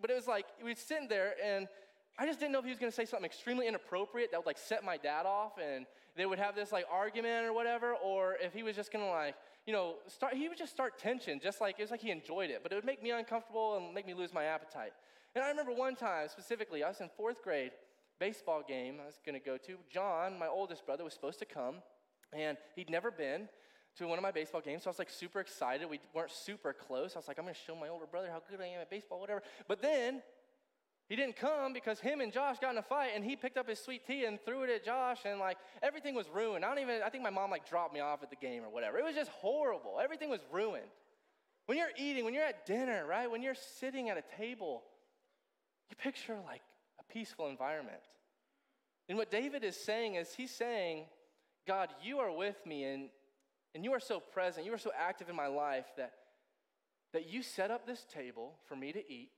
[0.00, 1.68] but it was like we were sitting there and
[2.18, 4.46] I just didn't know if he was going to say something extremely inappropriate that would
[4.46, 8.36] like set my dad off and they would have this like argument or whatever, or
[8.42, 9.34] if he was just going to like,
[9.66, 12.50] you know, start, he would just start tension, just like it was like he enjoyed
[12.50, 14.92] it, but it would make me uncomfortable and make me lose my appetite.
[15.34, 17.70] And I remember one time specifically, I was in fourth grade
[18.20, 19.78] baseball game I was going to go to.
[19.90, 21.76] John, my oldest brother, was supposed to come,
[22.32, 23.48] and he'd never been
[23.96, 24.84] to one of my baseball games.
[24.84, 25.90] So I was like super excited.
[25.90, 27.16] We weren't super close.
[27.16, 28.90] I was like, I'm going to show my older brother how good I am at
[28.90, 29.42] baseball, whatever.
[29.66, 30.22] But then
[31.08, 33.68] he didn't come because him and Josh got in a fight, and he picked up
[33.68, 36.64] his sweet tea and threw it at Josh, and like everything was ruined.
[36.64, 37.02] I don't even.
[37.02, 38.98] I think my mom like dropped me off at the game or whatever.
[38.98, 39.98] It was just horrible.
[40.00, 40.86] Everything was ruined.
[41.66, 43.30] When you're eating, when you're at dinner, right?
[43.30, 44.82] When you're sitting at a table,
[45.88, 46.62] you picture like
[47.12, 48.02] peaceful environment.
[49.08, 51.04] And what David is saying is he's saying,
[51.66, 53.08] God, you are with me and,
[53.74, 56.12] and you are so present, you are so active in my life that,
[57.12, 59.30] that you set up this table for me to eat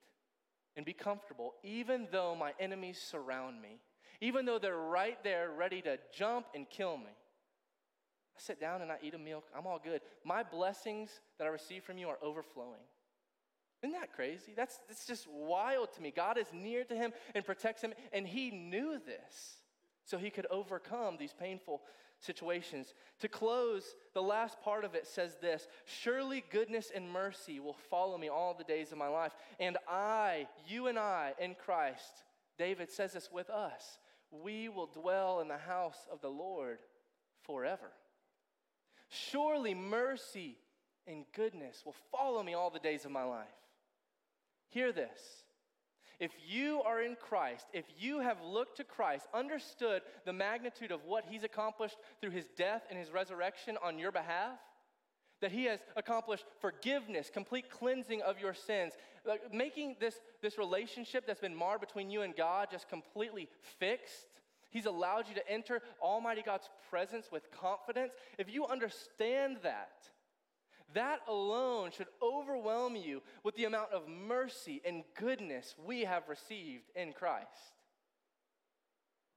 [0.77, 3.81] and be comfortable, even though my enemies surround me,
[4.21, 7.05] even though they're right there ready to jump and kill me.
[8.37, 10.01] I sit down and I eat a meal, I'm all good.
[10.25, 12.81] My blessings that I receive from you are overflowing.
[13.83, 14.53] Isn't that crazy?
[14.57, 16.13] That's, that's just wild to me.
[16.15, 19.57] God is near to him and protects him, and he knew this
[20.05, 21.83] so he could overcome these painful
[22.21, 22.95] situations.
[23.21, 28.17] To close, the last part of it says this Surely goodness and mercy will follow
[28.17, 32.23] me all the days of my life, and I, you and I, in Christ,
[32.59, 33.99] David says this with us,
[34.31, 36.79] we will dwell in the house of the Lord
[37.43, 37.91] forever.
[39.09, 40.57] Surely mercy
[41.07, 43.47] and goodness will follow me all the days of my life.
[44.73, 45.45] Hear this.
[46.19, 51.05] If you are in Christ, if you have looked to Christ, understood the magnitude of
[51.05, 54.59] what he's accomplished through his death and his resurrection on your behalf,
[55.43, 58.95] that he has accomplished forgiveness, complete cleansing of your sins,
[59.27, 64.29] like making this, this relationship that's been marred between you and God just completely fixed.
[64.71, 68.15] He's allowed you to enter Almighty God's presence with confidence.
[68.39, 70.09] If you understand that,
[70.95, 76.85] that alone should overwhelm you with the amount of mercy and goodness we have received
[76.95, 77.47] in Christ.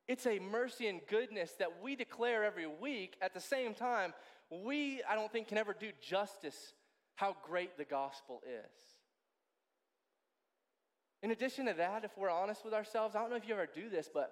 [0.07, 3.15] It's a mercy and goodness that we declare every week.
[3.21, 4.13] At the same time,
[4.51, 6.73] we, I don't think, can ever do justice
[7.15, 8.71] how great the gospel is.
[11.23, 13.67] In addition to that, if we're honest with ourselves, I don't know if you ever
[13.73, 14.31] do this, but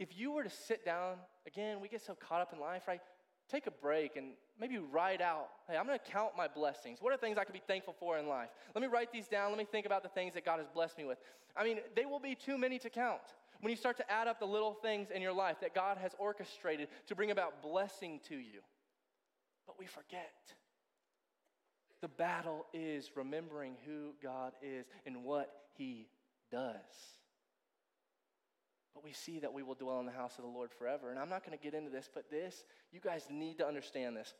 [0.00, 1.16] if you were to sit down,
[1.46, 3.00] again, we get so caught up in life, right?
[3.48, 6.98] Take a break and maybe write out hey, I'm going to count my blessings.
[7.00, 8.48] What are things I can be thankful for in life?
[8.74, 9.50] Let me write these down.
[9.50, 11.18] Let me think about the things that God has blessed me with.
[11.56, 13.22] I mean, they will be too many to count.
[13.60, 16.12] When you start to add up the little things in your life that God has
[16.18, 18.60] orchestrated to bring about blessing to you.
[19.66, 20.34] But we forget.
[22.02, 26.08] The battle is remembering who God is and what He
[26.50, 27.15] does
[28.96, 31.10] but we see that we will dwell in the house of the Lord forever.
[31.10, 34.16] And I'm not going to get into this, but this, you guys need to understand
[34.16, 34.32] this.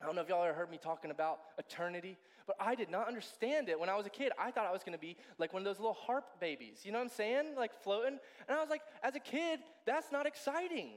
[0.00, 3.06] I don't know if y'all ever heard me talking about eternity, but I did not
[3.06, 4.32] understand it when I was a kid.
[4.38, 6.92] I thought I was going to be like one of those little harp babies, you
[6.92, 7.56] know what I'm saying?
[7.58, 8.18] Like floating.
[8.48, 10.92] And I was like, as a kid, that's not exciting.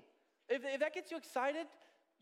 [0.48, 1.66] If, if that gets you excited,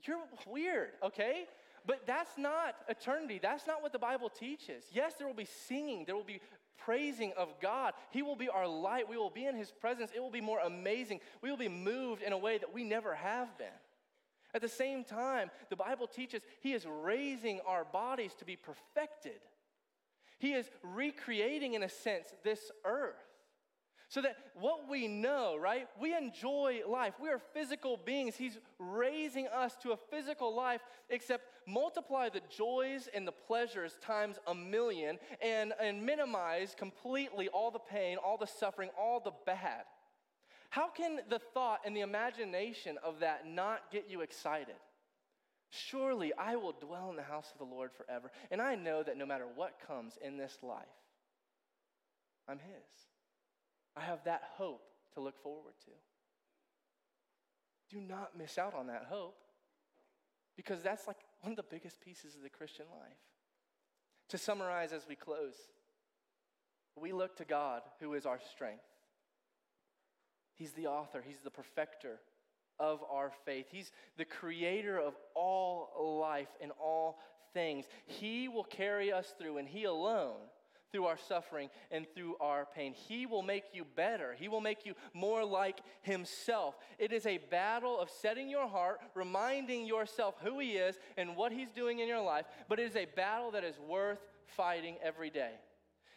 [0.08, 0.18] you're
[0.48, 1.46] weird, okay?
[1.86, 3.40] But that's not eternity.
[3.40, 4.86] That's not what the Bible teaches.
[4.92, 6.42] Yes, there will be singing, there will be
[6.86, 7.94] praising of God.
[8.12, 9.10] He will be our light.
[9.10, 10.12] We will be in His presence.
[10.16, 11.20] It will be more amazing.
[11.42, 13.68] We will be moved in a way that we never have been.
[14.54, 19.40] At the same time, the Bible teaches He is raising our bodies to be perfected.
[20.40, 23.31] He is recreating, in a sense, this earth.
[24.12, 25.88] So that what we know, right?
[25.98, 27.14] We enjoy life.
[27.18, 28.36] We are physical beings.
[28.36, 34.36] He's raising us to a physical life, except multiply the joys and the pleasures times
[34.48, 39.84] a million and, and minimize completely all the pain, all the suffering, all the bad.
[40.72, 44.76] How can the thought and the imagination of that not get you excited?
[45.70, 48.30] Surely I will dwell in the house of the Lord forever.
[48.52, 50.84] And I know that no matter what comes in this life,
[52.50, 53.11] I'm His.
[53.96, 54.84] I have that hope
[55.14, 55.92] to look forward to.
[57.96, 59.36] Do not miss out on that hope
[60.56, 63.18] because that's like one of the biggest pieces of the Christian life.
[64.30, 65.56] To summarize as we close,
[66.96, 68.84] we look to God who is our strength.
[70.56, 72.20] He's the author, He's the perfecter
[72.80, 73.68] of our faith.
[73.72, 77.20] He's the creator of all life and all
[77.54, 77.86] things.
[78.06, 80.40] He will carry us through, and He alone
[80.92, 82.94] through our suffering and through our pain.
[82.94, 84.36] He will make you better.
[84.38, 86.76] He will make you more like Himself.
[87.00, 91.52] It is a battle of setting your heart, reminding yourself who He is and what
[91.52, 95.30] He's doing in your life, but it is a battle that is worth fighting every
[95.30, 95.54] day.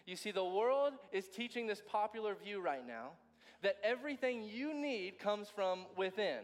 [0.06, 3.12] You see, the world is teaching this popular view right now
[3.62, 6.40] that everything you need comes from within.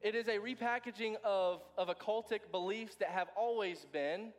[0.00, 4.32] It is a repackaging of, of occultic beliefs that have always been,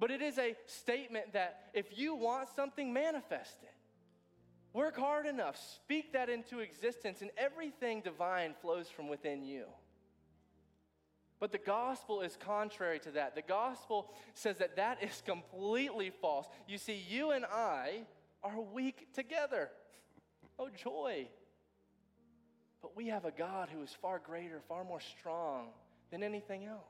[0.00, 3.74] but it is a statement that if you want something, manifest it.
[4.72, 9.64] Work hard enough, speak that into existence, and everything divine flows from within you.
[11.38, 13.34] But the gospel is contrary to that.
[13.34, 16.46] The gospel says that that is completely false.
[16.66, 18.02] You see, you and I
[18.42, 19.70] are weak together.
[20.58, 21.28] Oh, joy.
[22.80, 25.68] But we have a God who is far greater, far more strong
[26.10, 26.80] than anything else.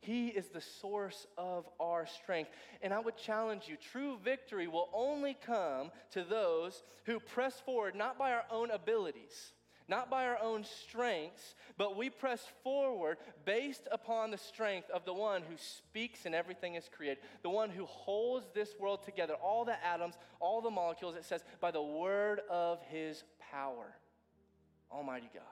[0.00, 2.50] He is the source of our strength.
[2.82, 7.94] And I would challenge you true victory will only come to those who press forward
[7.94, 9.52] not by our own abilities
[9.90, 15.12] not by our own strengths, but we press forward based upon the strength of the
[15.12, 19.64] one who speaks and everything is created, the one who holds this world together, all
[19.64, 23.96] the atoms, all the molecules, it says, by the word of his power.
[24.92, 25.42] Almighty God.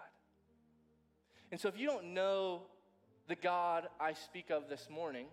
[1.51, 2.63] And so if you don't know
[3.29, 5.27] the God I speak of this morning,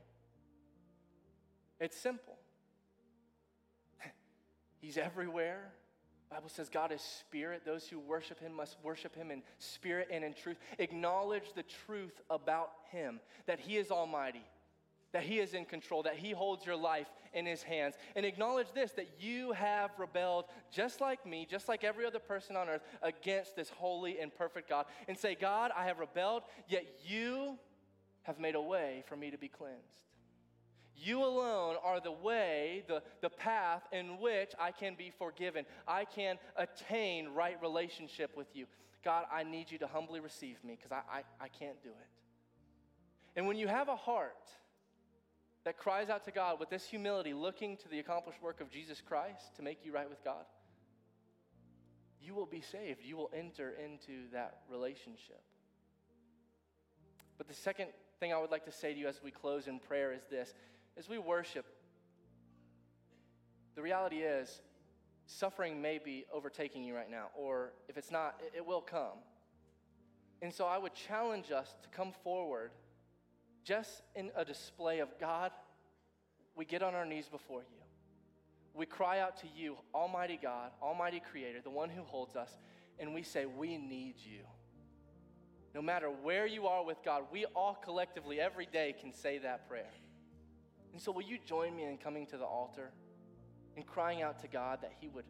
[1.80, 2.38] it's simple.
[4.82, 5.72] He's everywhere.
[6.30, 7.62] Bible says God is spirit.
[7.66, 10.58] Those who worship him must worship him in spirit and in truth.
[10.80, 14.44] Acknowledge the truth about him, that he is almighty,
[15.14, 17.96] that he is in control, that he holds your life in his hands.
[18.18, 22.58] And acknowledge this that you have rebelled just like me, just like every other person
[22.58, 24.88] on earth, against this holy and perfect God.
[25.08, 27.58] And say, God, I have rebelled, yet you
[28.26, 30.06] have made a way for me to be cleansed.
[30.98, 35.66] You alone are the way, the, the path in which I can be forgiven.
[35.88, 38.66] I can attain right relationship with you.
[39.04, 42.08] God, I need you to humbly receive me because I, I, I can't do it.
[43.36, 44.50] And when you have a heart
[45.66, 49.02] that cries out to God with this humility, looking to the accomplished work of Jesus
[49.02, 50.46] Christ to make you right with God,
[52.22, 53.02] you will be saved.
[53.04, 55.42] You will enter into that relationship.
[57.38, 57.90] But the second
[58.20, 60.54] thing I would like to say to you as we close in prayer is this
[60.98, 61.66] as we worship,
[63.76, 64.62] the reality is
[65.26, 69.20] suffering may be overtaking you right now, or if it's not, it, will come.
[70.42, 72.72] And so I would challenge us to come forward
[73.64, 75.52] just in a display of God,
[76.56, 77.82] we get on our knees before you.
[78.74, 82.58] We cry out to you, Almighty God, Almighty Creator, the one who holds us,
[83.00, 84.42] and we say, We need you.
[85.76, 89.68] No matter where you are with God, we all collectively every day can say that
[89.68, 89.92] prayer.
[90.94, 92.92] And so, will you join me in coming to the altar
[93.76, 95.26] and crying out to God that He would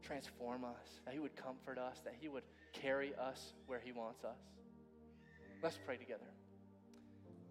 [0.00, 4.22] transform us, that He would comfort us, that He would carry us where He wants
[4.22, 4.38] us?
[5.60, 6.30] Let's pray together.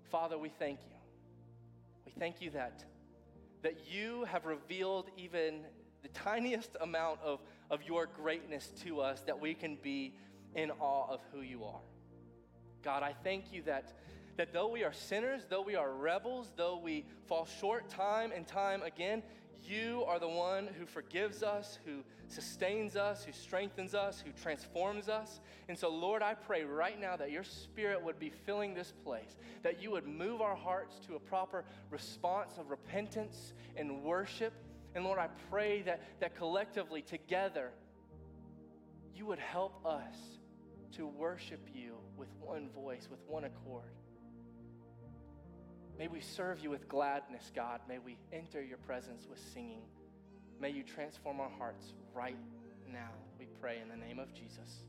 [0.10, 0.96] Father, we thank you.
[2.06, 2.86] We thank you that,
[3.64, 5.66] that you have revealed even
[6.04, 10.14] the tiniest amount of, of your greatness to us that we can be
[10.56, 11.82] in awe of who you are.
[12.84, 13.94] God, I thank you that
[14.40, 18.48] that though we are sinners, though we are rebels, though we fall short time and
[18.48, 19.22] time again,
[19.68, 25.10] you are the one who forgives us, who sustains us, who strengthens us, who transforms
[25.10, 25.42] us.
[25.68, 29.36] And so, Lord, I pray right now that your spirit would be filling this place,
[29.62, 34.54] that you would move our hearts to a proper response of repentance and worship.
[34.96, 37.72] And Lord, I pray that, that collectively, together,
[39.14, 40.16] you would help us
[40.94, 43.94] to worship you with one voice, with one accord.
[45.98, 47.82] May we serve you with gladness, God.
[47.88, 49.82] May we enter your presence with singing.
[50.60, 52.38] May you transform our hearts right
[52.92, 53.12] now.
[53.40, 54.84] We pray in the name of Jesus.